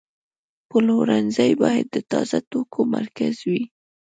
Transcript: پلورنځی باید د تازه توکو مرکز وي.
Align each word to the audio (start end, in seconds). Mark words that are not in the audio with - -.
پلورنځی 0.69 1.51
باید 1.61 1.85
د 1.91 1.97
تازه 2.11 2.37
توکو 2.49 2.81
مرکز 2.95 3.35
وي. 3.49 3.63